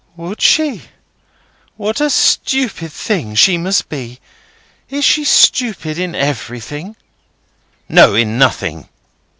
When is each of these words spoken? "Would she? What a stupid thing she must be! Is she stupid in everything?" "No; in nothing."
"Would 0.17 0.41
she? 0.41 0.81
What 1.77 2.01
a 2.01 2.09
stupid 2.09 2.91
thing 2.91 3.35
she 3.35 3.55
must 3.59 3.87
be! 3.87 4.19
Is 4.89 5.05
she 5.05 5.23
stupid 5.23 5.99
in 5.99 6.15
everything?" 6.15 6.95
"No; 7.87 8.15
in 8.15 8.35
nothing." 8.39 8.89